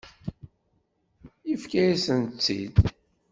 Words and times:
Yefka-yasen-tt-id. 1.49 2.75